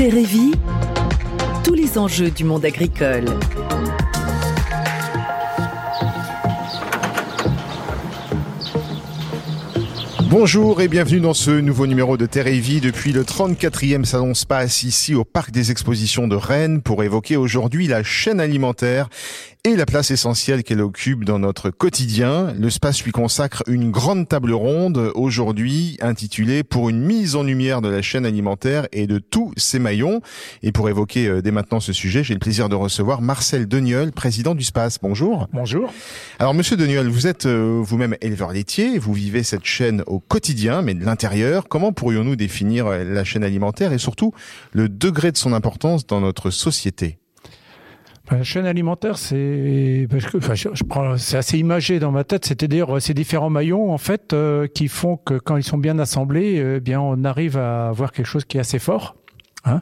[0.00, 0.52] Terre et Vie,
[1.62, 3.26] tous les enjeux du monde agricole.
[10.30, 14.32] Bonjour et bienvenue dans ce nouveau numéro de Terre et Vie depuis le 34e Salon
[14.32, 19.10] Space ici au Parc des Expositions de Rennes pour évoquer aujourd'hui la chaîne alimentaire
[19.64, 22.54] et la place essentielle qu'elle occupe dans notre quotidien.
[22.58, 27.82] Le Space lui consacre une grande table ronde aujourd'hui intitulée Pour une mise en lumière
[27.82, 30.22] de la chaîne alimentaire et de tous ses maillons.
[30.62, 34.12] Et pour évoquer euh, dès maintenant ce sujet, j'ai le plaisir de recevoir Marcel Deniol,
[34.12, 34.98] président du Space.
[35.02, 35.46] Bonjour.
[35.52, 35.92] Bonjour.
[36.38, 40.80] Alors Monsieur Deniol, vous êtes euh, vous-même éleveur laitier, vous vivez cette chaîne au quotidien,
[40.80, 41.68] mais de l'intérieur.
[41.68, 44.32] Comment pourrions-nous définir euh, la chaîne alimentaire et surtout
[44.72, 47.18] le degré de son importance dans notre société?
[48.30, 52.44] La chaîne alimentaire, c'est parce que enfin, je, prends, c'est assez imagé dans ma tête.
[52.44, 56.58] C'est-à-dire ces différents maillons en fait euh, qui font que quand ils sont bien assemblés,
[56.58, 59.16] euh, eh bien on arrive à avoir quelque chose qui est assez fort.
[59.64, 59.80] Hein.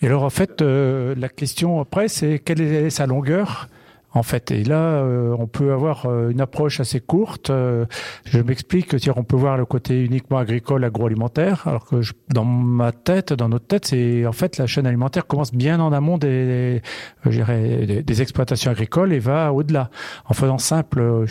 [0.00, 3.68] Et alors en fait, euh, la question après, c'est quelle est sa longueur
[4.12, 4.50] en fait.
[4.50, 7.50] Et là, euh, on peut avoir euh, une approche assez courte.
[7.50, 7.86] Euh,
[8.24, 13.32] je m'explique, on peut voir le côté uniquement agricole, agroalimentaire, alors que dans ma tête,
[13.32, 16.82] dans notre tête, c'est en fait la chaîne alimentaire commence bien en amont des,
[17.24, 19.90] des, des exploitations agricoles et va au-delà.
[20.26, 21.26] En faisant simple,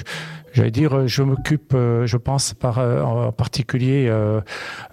[0.53, 4.11] J'allais dire, euh, je m'occupe, euh, je pense par, euh, en particulier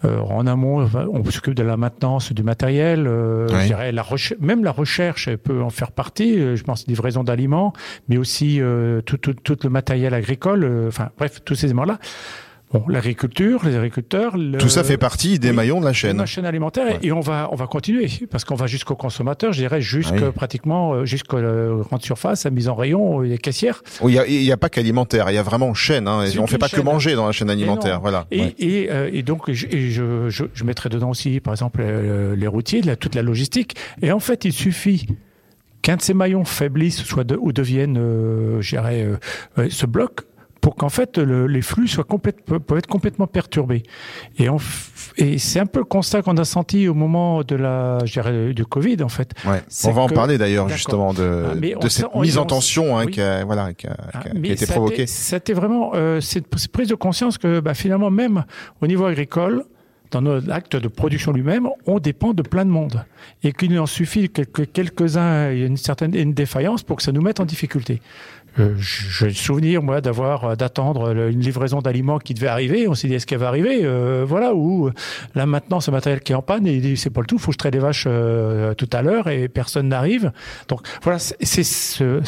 [0.04, 3.04] en amont, on s'occupe de la maintenance du matériel.
[3.04, 4.04] Je dirais la
[4.40, 6.56] même la recherche peut en faire partie.
[6.56, 7.72] Je pense livraison d'aliments,
[8.08, 8.60] mais aussi
[9.04, 10.86] tout, tout, tout, le matériel agricole.
[10.88, 11.98] enfin bref, tous ces éléments-là.
[12.72, 14.36] Bon, l'agriculture, les agriculteurs.
[14.59, 16.14] Tout ça fait partie des maillons de la chaîne.
[16.14, 16.98] De la chaîne alimentaire.
[17.00, 18.11] Et on va, on va continuer.
[18.28, 22.50] Parce qu'on va jusqu'au consommateur, je dirais, jusqu'à pratiquement, euh, jusqu'à la grande surface, la
[22.50, 23.83] mise en rayon, les caissières.
[24.00, 25.31] Oui, il n'y a, pas qu'alimentaire.
[25.31, 26.09] Il y a vraiment chaîne.
[26.09, 26.25] Hein.
[26.39, 28.00] On ne fait pas que manger dans la chaîne alimentaire.
[28.00, 28.27] Voilà.
[28.33, 32.34] Et, et, euh, et, donc, je, je, je, je, mettrai dedans aussi, par exemple, euh,
[32.34, 33.77] les routiers, la, toute la logistique.
[34.03, 35.06] Et en fait, il suffit
[35.83, 39.06] qu'un de ces maillons faiblisse, soit de, ou devienne, euh, je dirais,
[39.71, 40.22] ce bloc
[40.66, 43.84] pour qu'en fait les flux soient complètement peuvent être complètement perturbés.
[44.37, 44.49] Et,
[45.16, 47.99] et c'est un peu le constat qu'on a senti au moment de la,
[48.53, 49.31] du Covid en fait.
[49.47, 49.62] Ouais.
[49.84, 53.21] On va en parler d'ailleurs justement de, ah, de cette mise en tension hein, qui
[53.21, 55.06] a, voilà, qui a, ah, qui a été provoquée.
[55.06, 58.44] C'était vraiment euh, cette, prise de conscience que bah, finalement même
[58.82, 59.62] au niveau agricole,
[60.11, 63.05] dans notre acte de production lui-même, on dépend de plein de monde.
[63.43, 67.22] Et qu'il en suffit que quelques-uns aient une certaine une défaillance pour que ça nous
[67.22, 68.00] mette en difficulté.
[68.59, 72.89] Euh, j'ai le souvenir, moi, d'avoir euh, d'attendre une livraison d'aliments qui devait arriver.
[72.89, 73.81] On s'est dit, est-ce qu'elle va arriver?
[73.83, 74.91] Euh, Voilà, ou
[75.34, 77.49] là maintenant, ce matériel qui est en panne, il dit, c'est pas le tout, faut
[77.49, 78.09] que je traite les vaches
[78.78, 80.33] tout à l'heure et personne n'arrive.
[80.69, 82.21] Donc voilà, c'est ce,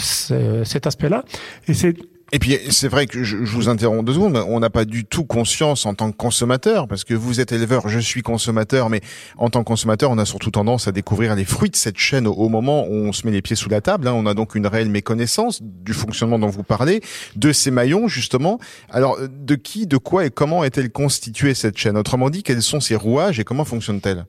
[0.64, 1.24] cet aspect-là.
[1.66, 1.96] Et c'est
[2.32, 5.24] et puis c'est vrai que je, vous interromps deux secondes, on n'a pas du tout
[5.24, 9.00] conscience en tant que consommateur, parce que vous êtes éleveur, je suis consommateur, mais
[9.38, 12.26] en tant que consommateur, on a surtout tendance à découvrir les fruits de cette chaîne
[12.26, 14.08] au, moment où on se met les pieds sous la table.
[14.08, 14.12] Hein.
[14.14, 17.02] On a donc une réelle méconnaissance du fonctionnement dont vous parlez,
[17.36, 18.58] de ces maillons justement.
[18.90, 21.96] Alors de qui, de quoi et comment est-elle constituée cette chaîne?
[21.96, 24.26] Autrement dit, quels sont ses rouages et comment fonctionne-t-elle?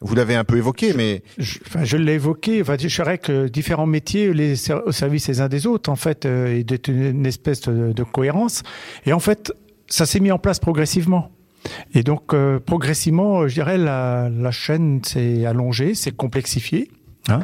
[0.00, 2.60] Vous l'avez un peu évoqué, mais je, enfin, je l'ai évoqué.
[2.62, 6.24] Enfin, je dirais que différents métiers, les au service les uns des autres, en fait,
[6.24, 8.62] euh, et d'être une, espèce de, de, cohérence.
[9.06, 9.52] Et en fait,
[9.88, 11.32] ça s'est mis en place progressivement.
[11.94, 16.88] Et donc, euh, progressivement, je dirais, la, la chaîne s'est allongée, s'est complexifiée.
[17.28, 17.40] Hein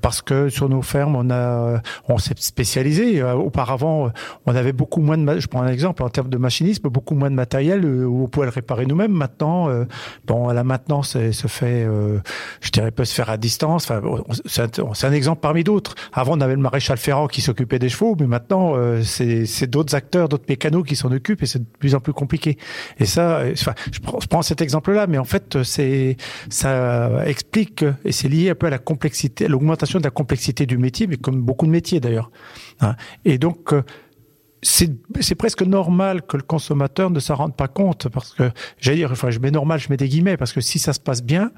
[0.00, 3.20] parce que sur nos fermes, on a, on s'est spécialisé.
[3.20, 4.10] Euh, auparavant,
[4.46, 7.30] on avait beaucoup moins de, je prends un exemple en termes de machinisme, beaucoup moins
[7.30, 9.12] de matériel euh, où on pouvait le réparer nous-mêmes.
[9.12, 9.84] Maintenant, euh,
[10.26, 11.86] bon, la maintenance se fait,
[12.60, 13.90] je dirais, peut se faire à distance.
[13.90, 14.00] Enfin,
[14.46, 15.94] c'est un, exemple parmi d'autres.
[16.12, 20.28] Avant, on avait le maréchal Ferrand qui s'occupait des chevaux, mais maintenant, c'est d'autres acteurs,
[20.28, 22.58] d'autres mécanos qui s'en occupent et c'est de plus en plus compliqué.
[22.98, 26.16] Et ça, enfin, je prends, je prends cet exemple-là, mais en fait, c'est,
[26.48, 30.78] ça explique et c'est lié un peu à la complexité l'augmentation de la complexité du
[30.78, 32.30] métier, mais comme beaucoup de métiers d'ailleurs.
[32.80, 32.96] Hein.
[33.24, 33.82] Et donc, euh,
[34.62, 39.12] c'est presque normal que le consommateur ne s'en rende pas compte, parce que, j'allais dire,
[39.12, 41.52] enfin, je mets normal, je mets des guillemets, parce que si ça se passe bien,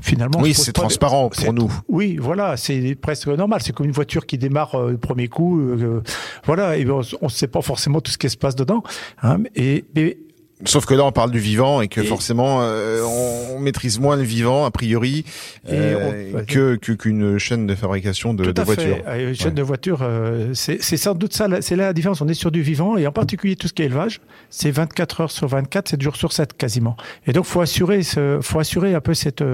[0.00, 0.40] finalement.
[0.40, 1.72] Oui, c'est transparent pour nous.
[1.88, 3.60] Oui, voilà, c'est presque normal.
[3.62, 5.60] C'est comme une voiture qui démarre euh, le premier coup.
[5.60, 6.02] Euh,
[6.44, 8.82] voilà, et on ne sait pas forcément tout ce qui se passe dedans.
[9.22, 10.18] Hein, et, et
[10.64, 14.22] Sauf que là, on parle du vivant et que forcément, euh, on, maîtrise moins le
[14.22, 15.24] vivant a priori
[15.70, 18.98] euh, que qu'une chaîne de fabrication de, de voitures.
[19.06, 21.46] Euh, une chaîne de voitures, euh, c'est sans doute ça.
[21.60, 22.20] C'est là la différence.
[22.20, 24.20] On est sur du vivant et en particulier tout ce qui est élevage,
[24.50, 26.96] c'est 24 heures sur 24, 7 jours sur 7 quasiment.
[27.26, 29.44] Et donc, faut assurer, ce, faut assurer un peu cette,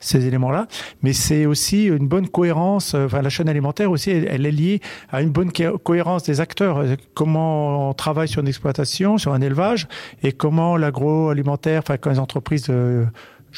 [0.00, 0.66] ces éléments-là.
[1.02, 2.94] Mais c'est aussi une bonne cohérence.
[2.94, 4.80] Enfin, la chaîne alimentaire aussi, elle, elle est liée
[5.10, 6.84] à une bonne cohérence des acteurs.
[7.14, 9.86] Comment on travaille sur une exploitation, sur un élevage
[10.22, 12.70] et comment l'agroalimentaire, enfin quand les entreprises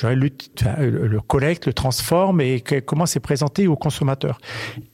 [0.00, 4.40] le collecte, le transforme et comment c'est présenté aux consommateurs.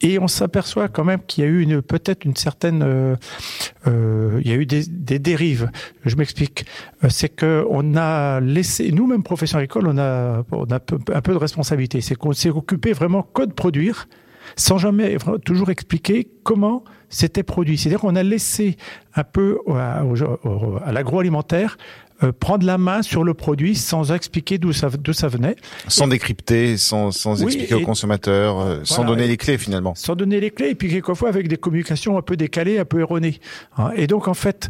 [0.01, 3.17] Et on s'aperçoit quand même qu'il y a eu peut-être une certaine, euh,
[3.87, 5.71] euh, il y a eu des, des dérives.
[6.05, 6.67] Je m'explique.
[7.05, 11.33] Euh, c'est que on a laissé, nous-mêmes profession agricole, on a, on a un peu
[11.33, 12.01] de responsabilité.
[12.01, 14.09] C'est qu'on s'est occupé vraiment que de produire,
[14.57, 17.79] sans jamais toujours expliquer comment c'était produit.
[17.79, 18.77] C'est-à-dire qu'on a laissé
[19.15, 20.03] un peu à,
[20.85, 21.77] à l'agroalimentaire
[22.25, 25.55] euh, prendre la main sur le produit sans expliquer d'où ça, venait.
[25.87, 29.95] Sans décrypter, sans, sans expliquer aux consommateurs, euh, sans donner les clés finalement.
[29.95, 32.99] Sans donner les clés, et puis quelquefois avec des communications un peu décalées, un peu
[32.99, 33.39] erronées.
[33.77, 33.91] Hein.
[33.95, 34.69] Et donc en fait,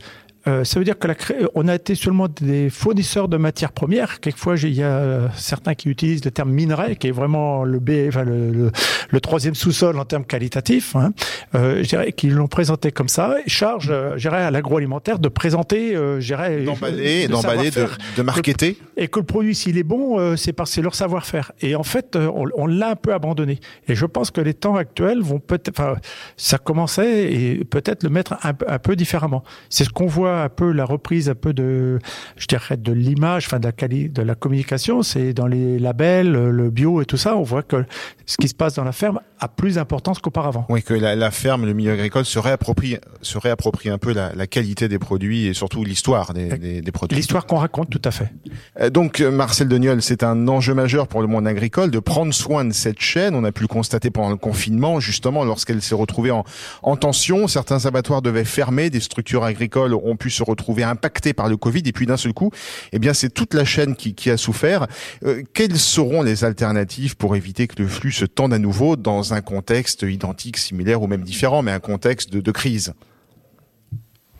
[0.48, 1.14] euh, ça veut dire que la,
[1.54, 4.20] on a été seulement des fournisseurs de matières premières.
[4.20, 7.78] Quelquefois, il y a euh, certains qui utilisent le terme minerai, qui est vraiment le
[7.78, 8.70] B, enfin le,
[9.10, 10.96] le, troisième sous-sol en termes qualitatifs.
[10.96, 11.12] Hein.
[11.54, 13.36] Euh, je dirais qu'ils l'ont présenté comme ça.
[13.46, 17.86] Charge, je dirais, à l'agroalimentaire de présenter, euh, je dirais, d'emballer, d'emballer, de,
[18.16, 21.52] de marketer, et que le produit, s'il est bon, c'est parce c'est leur savoir-faire.
[21.60, 23.58] Et en fait, on, on l'a un peu abandonné.
[23.88, 25.96] Et je pense que les temps actuels vont peut-être, enfin,
[26.36, 29.42] ça commençait et peut-être le mettre un, un peu différemment.
[29.70, 31.98] C'est ce qu'on voit un peu la reprise un peu de,
[32.36, 35.02] je dirais, de l'image, enfin de la qualité, de la communication.
[35.02, 37.36] C'est dans les labels, le bio et tout ça.
[37.36, 37.84] On voit que
[38.26, 40.66] ce qui se passe dans la ferme a plus d'importance qu'auparavant.
[40.68, 44.32] Oui, que la, la, ferme, le milieu agricole se réapproprie, se réapproprie un peu la,
[44.34, 47.16] la qualité des produits et surtout l'histoire des, des, des, produits.
[47.16, 48.32] L'histoire qu'on raconte, tout à fait.
[48.80, 52.64] Euh, donc, Marcel Deniol, c'est un enjeu majeur pour le monde agricole de prendre soin
[52.64, 53.34] de cette chaîne.
[53.34, 56.44] On a pu le constater pendant le confinement, justement, lorsqu'elle s'est retrouvée en,
[56.82, 57.46] en tension.
[57.48, 61.82] Certains abattoirs devaient fermer, des structures agricoles ont pu se retrouver impactées par le Covid,
[61.84, 62.50] et puis d'un seul coup,
[62.92, 64.86] eh bien, c'est toute la chaîne qui, a souffert.
[65.24, 69.32] Euh, quelles seront les alternatives pour éviter que le flux se tende à nouveau dans
[69.32, 72.92] un contexte identique, similaire ou même différent, mais un contexte de, de crise?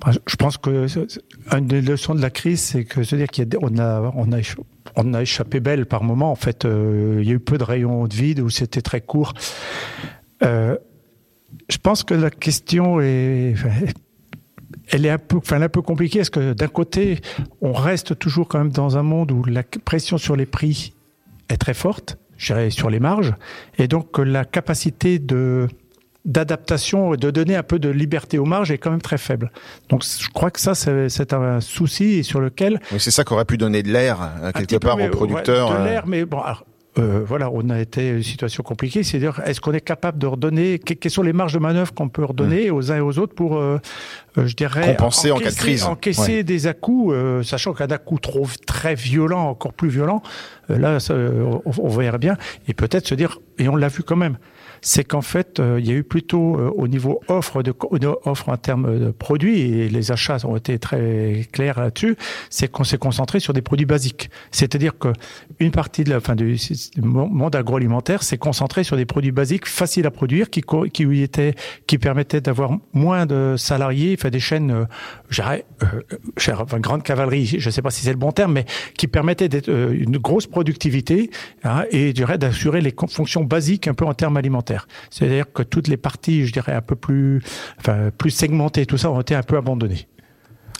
[0.01, 0.87] Bah, je pense que
[1.57, 4.39] une des leçons de la crise, c'est que se dire qu'on a, on a,
[4.97, 6.31] on a échappé belle par moment.
[6.31, 9.01] En fait, euh, il y a eu peu de rayons de vide où c'était très
[9.01, 9.35] court.
[10.45, 10.77] Euh,
[11.69, 13.55] je pense que la question est,
[14.91, 16.19] elle est un peu, enfin, un peu compliquée.
[16.21, 17.21] Parce que d'un côté,
[17.61, 20.93] on reste toujours quand même dans un monde où la pression sur les prix
[21.49, 23.35] est très forte je sur les marges,
[23.79, 25.69] et donc la capacité de
[26.25, 29.51] d'adaptation et de donner un peu de liberté aux marges est quand même très faible.
[29.89, 32.81] Donc je crois que ça c'est un souci sur lequel.
[32.93, 35.71] Oui, c'est ça qu'aurait pu donner de l'air euh, quelque part aux producteurs.
[35.71, 35.85] de euh.
[35.85, 36.41] l'air, mais bon.
[36.99, 39.03] euh, voilà, on a été une situation compliquée.
[39.03, 42.25] C'est-à-dire, est-ce qu'on est capable de redonner Quelles sont les marges de manœuvre qu'on peut
[42.25, 42.75] redonner mmh.
[42.75, 43.79] aux uns et aux autres pour, euh,
[44.47, 46.43] je dirais, compenser en cas de crise, encaisser ouais.
[46.43, 50.23] des à-coups, euh, sachant qu'un à-coup trop très violent, encore plus violent,
[50.69, 52.37] là, ça, on, on verrait bien,
[52.69, 54.39] et peut-être se dire, et on l'a vu quand même
[54.81, 57.75] c'est qu'en fait, euh, il y a eu plutôt euh, au niveau offre de
[58.25, 62.17] offre en termes de produits et les achats ont été très clairs là-dessus.
[62.51, 64.31] C'est qu'on s'est concentré sur des produits basiques.
[64.51, 65.13] C'est-à-dire que
[65.59, 66.57] une partie de la fin du
[66.99, 70.63] monde agroalimentaire s'est concentrée sur des produits basiques faciles à produire, qui
[70.93, 71.55] qui étaient,
[71.87, 74.85] qui permettaient d'avoir moins de salariés, enfin des chaînes, euh,
[75.31, 78.65] j'irais, euh, enfin, grande cavalerie, je ne sais pas si c'est le bon terme, mais
[78.97, 81.31] qui permettaient d'être euh, une grosse productivité
[81.65, 84.87] hein, et, je d'assurer les fonctions basiques un peu en termes alimentaires.
[85.11, 87.43] C'est-à-dire que toutes les parties, je dirais, un peu plus,
[87.79, 90.09] enfin, plus segmentées, tout ça, ont été un peu abandonnées.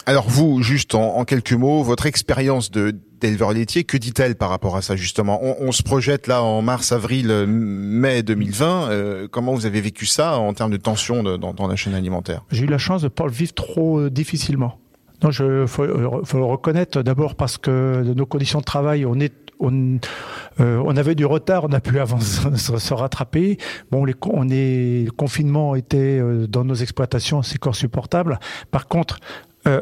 [0.07, 4.77] Alors vous, juste en quelques mots, votre expérience de d'éleveur laitier, que dit-elle par rapport
[4.77, 5.41] à ça justement?
[5.43, 8.91] On, se projette là en mars, avril, mai 2020.
[8.91, 12.45] Euh, comment vous avez vécu ça en termes de tension dans, la chaîne alimentaire?
[12.51, 14.79] J'ai eu la chance de pas le vivre trop euh, difficilement.
[15.23, 19.19] Non, je faut, le reconnaître d'abord parce que de nos conditions de travail, on
[20.61, 23.59] euh, avait du retard, on a pu avant se, rattraper.
[23.91, 28.39] Bon, les, le confinement était euh, dans nos exploitations, c'est encore supportable.
[28.71, 29.19] Par contre,
[29.67, 29.81] euh,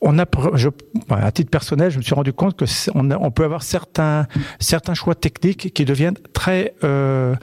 [0.00, 0.24] on a,
[0.54, 0.68] je,
[1.10, 2.64] à titre personnel, je me suis rendu compte que
[2.94, 4.26] on, peut avoir certains
[4.60, 7.34] certains choix techniques qui deviennent très euh,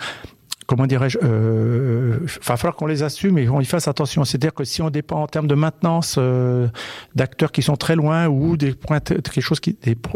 [0.65, 4.23] comment dirais-je, euh, va falloir qu'on les assume et qu'on y fasse attention.
[4.25, 6.67] C'est-à-dire que si on dépend en termes de maintenance euh,
[7.15, 9.61] d'acteurs qui sont très loin ou des points, quelque chose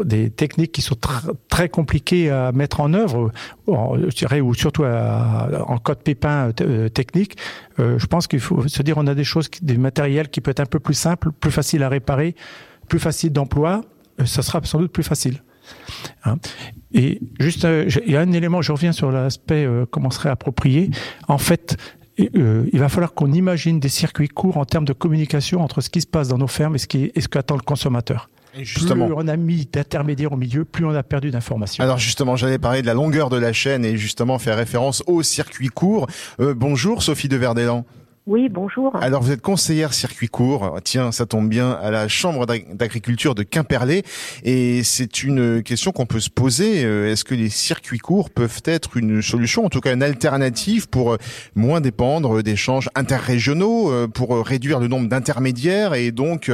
[0.06, 3.32] des, techniques qui sont tr très compliquées à mettre en œuvre,
[3.68, 7.38] je dirais, ou surtout en code pépin euh, technique,
[7.80, 10.52] euh, je pense qu'il faut se dire on a des choses, des matériels qui peut
[10.52, 12.36] être un peu plus simples, plus facile à réparer,
[12.88, 13.82] plus facile d'emploi,
[14.20, 15.42] euh, ça sera sans doute plus facile.
[16.26, 16.36] Hein.
[16.94, 20.30] Et juste, euh, il y a un élément, je reviens sur l'aspect euh, comment serait
[20.30, 20.90] approprié.
[21.28, 21.78] En fait,
[22.36, 25.90] euh, il va falloir qu'on imagine des circuits courts en termes de communication entre ce
[25.90, 28.30] qui se passe dans nos fermes et ce qui et ce qu'attend le consommateur.
[28.58, 29.06] Et justement.
[29.06, 31.84] Plus on a mis d'intermédiaires au milieu, plus on a perdu d'informations.
[31.84, 35.22] Alors justement, j'allais parler de la longueur de la chaîne et justement faire référence aux
[35.22, 36.08] circuits courts.
[36.40, 37.86] Euh, bonjour Sophie de Verdelan.
[38.30, 38.96] Oui, bonjour.
[38.98, 43.42] Alors vous êtes conseillère circuit court, tiens, ça tombe bien, à la Chambre d'agriculture de
[43.42, 44.04] Quimperlé,
[44.44, 46.86] et c'est une question qu'on peut se poser.
[46.86, 50.88] Euh, est-ce que les circuits courts peuvent être une solution, en tout cas une alternative
[50.90, 51.18] pour euh,
[51.56, 56.52] moins dépendre d'échanges interrégionaux, euh, pour réduire le nombre d'intermédiaires et donc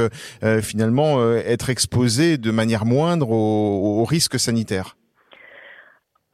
[0.62, 4.96] finalement être exposé de manière moindre aux risques sanitaires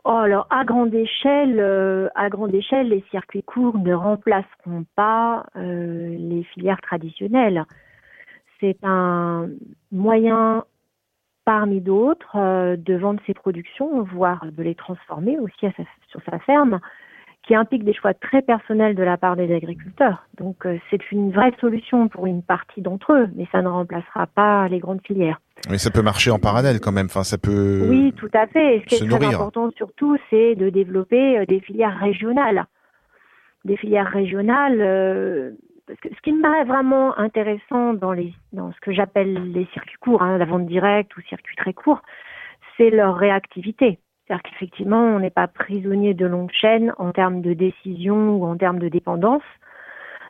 [0.05, 5.47] Oh, alors à grande échelle, euh, à grande échelle, les circuits courts ne remplaceront pas
[5.55, 7.65] euh, les filières traditionnelles.
[8.59, 9.49] C'est un
[9.93, 10.65] moyen
[11.45, 15.67] parmi d'autres euh, de vendre ses productions, voire de les transformer aussi
[16.09, 16.81] sur sa ferme,
[17.47, 20.27] qui implique des choix très personnels de la part des agriculteurs.
[20.39, 24.69] Donc c'est une vraie solution pour une partie d'entre eux, mais ça ne remplacera pas
[24.69, 25.41] les grandes filières.
[25.71, 27.07] Mais ça peut marcher en parallèle quand même.
[27.07, 27.87] Enfin, ça peut.
[27.89, 28.81] Oui, tout à fait.
[28.81, 32.67] ce qui est très important surtout, c'est de développer euh, des filières régionales.
[33.65, 34.81] Des filières régionales.
[34.81, 35.51] Euh,
[35.87, 39.67] parce que ce qui me paraît vraiment intéressant dans les dans ce que j'appelle les
[39.73, 42.03] circuits courts, hein, la vente directe ou circuits très courts,
[42.77, 43.99] c'est leur réactivité.
[44.33, 48.57] C'est-à-dire qu'effectivement, on n'est pas prisonnier de longues chaînes en termes de décision ou en
[48.57, 49.43] termes de dépendance.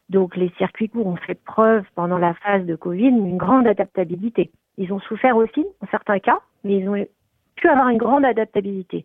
[0.08, 4.50] Donc les circuits courts ont fait preuve pendant la phase de Covid d'une grande adaptabilité.
[4.76, 7.06] Ils ont souffert aussi, en certains cas, mais ils ont
[7.54, 9.04] pu avoir une grande adaptabilité.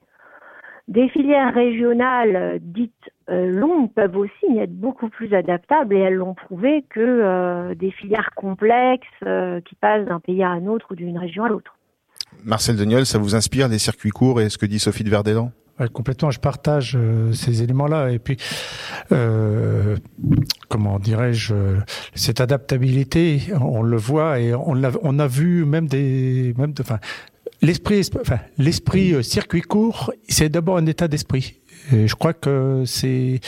[0.87, 6.15] Des filières régionales euh, dites euh, longues peuvent aussi être beaucoup plus adaptables et elles
[6.15, 9.05] l'ont prouvé que euh, des filières complexes
[9.63, 11.76] qui passent d'un pays à un autre ou d'une région à l'autre.
[12.47, 15.51] Marcel Deniol, ça vous inspire les circuits courts et ce que dit Sophie de Verdelan
[15.93, 16.97] complètement, je partage
[17.33, 18.09] ces éléments-là.
[18.09, 18.35] Et puis,
[20.69, 21.53] comment dirais-je,
[22.15, 26.73] cette adaptabilité, on le voit et on a, vu même des, même
[27.61, 31.59] l'esprit, euh, circuit court, c'est d'abord un état d'esprit
[31.91, 33.39] je crois que c'est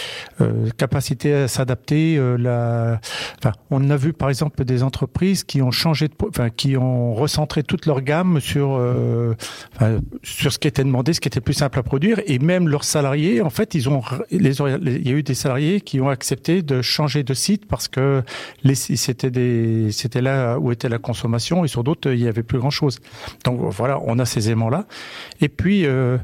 [0.41, 2.17] euh, capacité à s'adapter.
[2.17, 2.99] Euh, la,
[3.39, 7.13] enfin, on a vu par exemple des entreprises qui ont changé, de, enfin, qui ont
[7.13, 9.35] recentré toute leur gamme sur euh,
[9.75, 12.67] enfin, sur ce qui était demandé, ce qui était plus simple à produire, et même
[12.67, 13.41] leurs salariés.
[13.41, 16.81] En fait, ils ont les, il y a eu des salariés qui ont accepté de
[16.81, 18.23] changer de site parce que
[18.63, 22.43] les, c'était des, c'était là où était la consommation, et sur d'autres il y avait
[22.43, 22.99] plus grand chose.
[23.43, 24.85] Donc voilà, on a ces aimants là.
[25.41, 26.17] Et puis euh,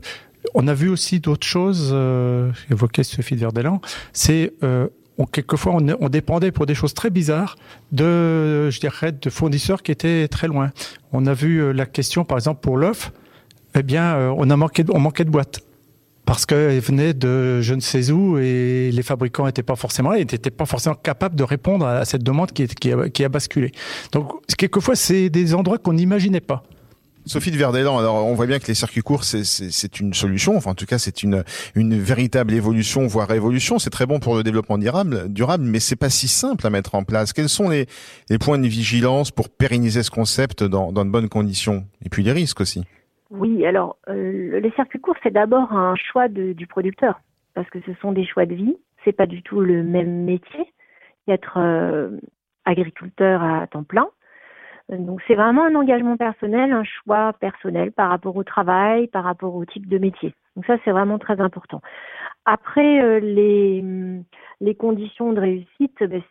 [0.53, 3.81] on a vu aussi d'autres choses, euh, évoqué Sophie Verdelan,
[4.13, 4.87] c'est euh,
[5.31, 7.55] quelquefois on, dépendait pour des choses très bizarres
[7.91, 10.71] de, je dirais, de fournisseurs qui étaient très loin.
[11.13, 13.13] On a vu euh, la question, par exemple, pour l'œuf,
[13.75, 15.61] eh bien, euh, on a manqué, on manquait de boîtes
[16.25, 20.17] parce qu'elles venaient de je ne sais où et les fabricants n'étaient pas forcément là,
[20.17, 23.71] n'étaient pas forcément capables de répondre à cette demande qui, qui a basculé.
[24.11, 26.63] Donc, quelquefois, c'est des endroits qu'on n'imaginait pas.
[27.27, 30.71] Sophie de Verdelan, alors on voit bien que les circuits courts, c'est une solution, enfin
[30.71, 31.43] en tout cas c'est une,
[31.75, 33.79] véritable évolution, voire révolution.
[33.79, 36.93] C'est très bon pour le développement durable, durable mais c'est pas si simple à mettre
[36.93, 37.33] en place.
[37.33, 37.87] Quels sont les,
[38.39, 41.85] points de vigilance pour pérenniser ce concept dans, de bonnes conditions?
[42.05, 42.83] Et puis les risques aussi.
[43.31, 47.19] Oui, alors euh, les circuits courts, c'est d'abord un choix du producteur,
[47.55, 48.77] parce que ce sont des choix de vie.
[49.03, 50.71] C'est pas du tout le même métier
[51.25, 52.11] qu'être euh,
[52.65, 54.07] agriculteur à temps plein.
[54.89, 59.55] Donc c'est vraiment un engagement personnel, un choix personnel par rapport au travail, par rapport
[59.55, 60.35] au type de métier.
[60.55, 61.81] Donc ça c'est vraiment très important.
[62.45, 63.83] Après euh, les,
[64.61, 66.21] les conditions de réussite, ben,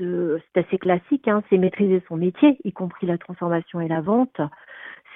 [0.00, 4.00] euh, c'est assez classique, hein, c'est maîtriser son métier, y compris la transformation et la
[4.00, 4.40] vente.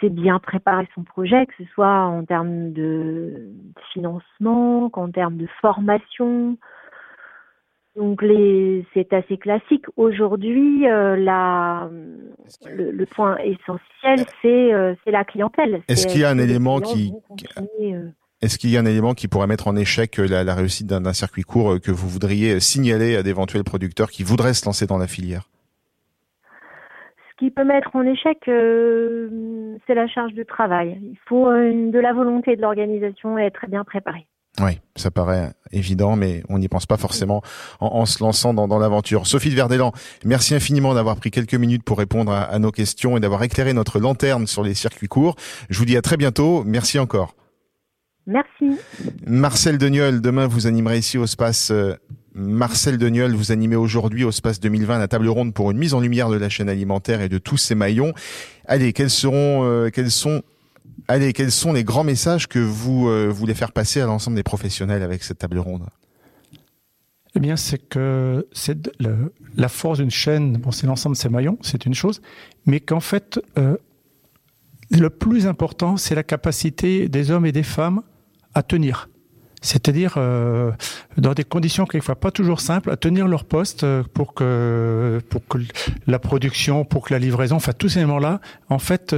[0.00, 3.49] C'est bien préparer son projet, que ce soit en termes de
[3.92, 6.59] financement, qu'en termes de formation,
[7.97, 9.85] donc les, c'est assez classique.
[9.97, 11.88] Aujourd'hui, euh, la,
[12.67, 15.83] le, point essentiel, c'est, euh, c'est la clientèle.
[15.88, 17.12] Est-ce qu'il y a un élément qui,
[17.59, 18.09] euh,
[18.43, 21.12] est-ce qu'il y a un élément qui pourrait mettre en échec la, la réussite d'un,
[21.15, 25.07] circuit court que vous voudriez signaler à d'éventuels producteurs qui voudraient se lancer dans la
[25.07, 25.49] filière?
[27.31, 30.99] Ce qui peut mettre en échec, c'est la charge de travail.
[31.03, 34.26] Il faut de la volonté de l'organisation et être bien préparé.
[34.61, 37.43] Oui, ça paraît évident, mais on n'y pense pas forcément
[37.81, 39.27] en, se lançant dans, l'aventure.
[39.27, 39.93] Sophie de Verdelan,
[40.25, 43.99] merci infiniment d'avoir pris quelques minutes pour répondre à, nos questions et d'avoir éclairé notre
[43.99, 45.37] lanterne sur les circuits courts.
[45.69, 46.65] Je vous dis à très bientôt.
[46.65, 47.35] Merci encore.
[48.27, 48.79] Merci.
[49.27, 51.71] Marcel Deniol, demain vous animerez ici au Space.
[51.71, 51.95] Euh,
[52.35, 56.01] Marcel Deniol, vous animez aujourd'hui au Space 2020 la table ronde pour une mise en
[56.01, 58.13] lumière de la chaîne alimentaire et de tous ses maillons.
[58.67, 60.43] Allez, quels seront, euh, quels sont
[61.09, 64.43] Allez, quels sont les grands messages que vous euh, voulez faire passer à l'ensemble des
[64.43, 65.85] professionnels avec cette table ronde?
[67.37, 68.91] Eh bien, c'est que c'est
[69.57, 72.23] la force d'une chaîne, bon, c'est l'ensemble de ses maillons, c'est une chose,
[72.65, 73.77] mais qu'en fait, euh,
[74.91, 78.03] le plus important, c'est la capacité des hommes et des femmes
[78.55, 79.09] à tenir.
[79.61, 80.73] c'est-à-dire euh,
[81.19, 83.85] dans des conditions quelquefois pas toujours simples, à tenir leur poste
[84.15, 85.59] pour que pour que
[86.07, 89.15] la production, pour que la livraison, enfin tous ces éléments-là, en fait,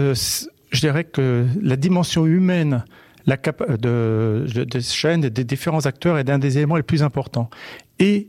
[0.71, 2.85] je dirais que la dimension humaine
[3.29, 7.51] la cap de, de, des différents acteurs est un des éléments les plus importants.
[7.99, 8.27] Et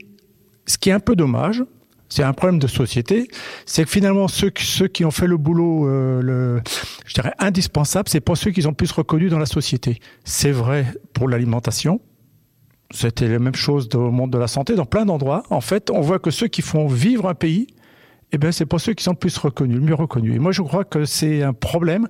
[0.65, 1.63] ce qui est un peu dommage,
[2.09, 3.27] c'est un problème de société,
[3.65, 6.61] c'est que finalement ceux, ceux qui ont fait le boulot, euh, le,
[7.05, 9.99] je dirais indispensable, c'est pas ceux qui sont plus reconnus dans la société.
[10.25, 12.01] C'est vrai pour l'alimentation.
[12.91, 15.43] C'était la même chose au monde de la santé, dans plein d'endroits.
[15.51, 17.67] En fait, on voit que ceux qui font vivre un pays,
[18.31, 20.35] eh ben c'est pas ceux qui sont plus reconnus, le mieux reconnus.
[20.35, 22.07] Et moi, je crois que c'est un problème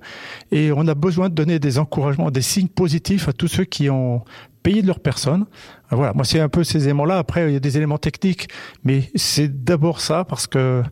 [0.52, 3.88] et on a besoin de donner des encouragements, des signes positifs à tous ceux qui
[3.88, 4.22] ont
[4.62, 5.46] payé de leur personne.
[5.90, 7.18] Voilà, moi, c'est un peu ces éléments-là.
[7.18, 8.48] Après, il y a des éléments techniques,
[8.84, 10.82] mais c'est d'abord ça parce que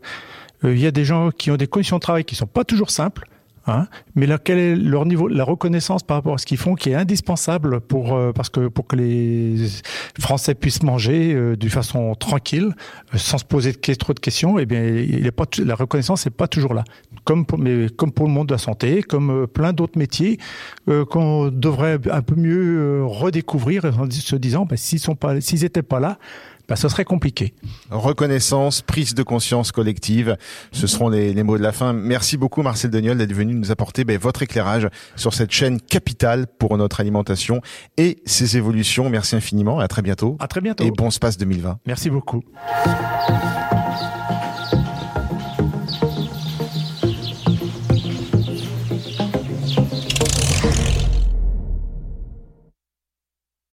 [0.63, 2.63] euh, il y a des gens qui ont des conditions de travail qui sont pas
[2.63, 3.27] toujours simples.
[3.69, 7.81] Hein, mais leur niveau, la reconnaissance par rapport à ce qu'ils font, qui est indispensable
[7.81, 9.67] pour euh, parce que pour que les
[10.19, 12.73] Français puissent manger euh, de façon tranquille,
[13.13, 14.59] euh, sans se poser trop de questions.
[14.59, 16.83] Eh bien, il est pas la reconnaissance n'est pas toujours là.
[17.23, 20.39] Comme pour, mais comme pour le monde de la santé, comme euh, plein d'autres métiers
[21.11, 25.83] qu'on devrait un peu mieux redécouvrir en se disant, ben, s'ils sont pas, s'ils étaient
[25.83, 26.17] pas là,
[26.69, 27.53] bah, ce serait compliqué.
[27.89, 30.37] Reconnaissance, prise de conscience collective,
[30.71, 31.93] ce seront les, les mots de la fin.
[31.93, 36.47] Merci beaucoup Marcel Deniol d'être venu nous apporter ben, votre éclairage sur cette chaîne capitale
[36.47, 37.61] pour notre alimentation
[37.97, 39.09] et ses évolutions.
[39.09, 40.37] Merci infiniment, à très bientôt.
[40.39, 40.83] À très bientôt.
[40.85, 41.79] Et bon space 2020.
[41.85, 42.43] Merci beaucoup.